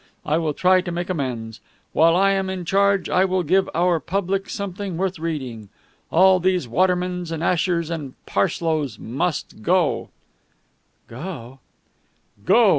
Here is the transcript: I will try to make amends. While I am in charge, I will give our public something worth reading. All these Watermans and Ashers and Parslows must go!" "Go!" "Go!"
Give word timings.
I 0.25 0.39
will 0.39 0.55
try 0.55 0.81
to 0.81 0.91
make 0.91 1.11
amends. 1.11 1.59
While 1.93 2.15
I 2.15 2.31
am 2.31 2.49
in 2.49 2.65
charge, 2.65 3.07
I 3.07 3.23
will 3.23 3.43
give 3.43 3.69
our 3.75 3.99
public 3.99 4.49
something 4.49 4.97
worth 4.97 5.19
reading. 5.19 5.69
All 6.09 6.39
these 6.39 6.67
Watermans 6.67 7.29
and 7.31 7.43
Ashers 7.43 7.91
and 7.91 8.15
Parslows 8.25 8.97
must 8.97 9.61
go!" 9.61 10.09
"Go!" 11.07 11.59
"Go!" 12.43 12.69